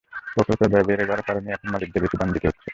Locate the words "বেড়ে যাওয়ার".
0.89-1.25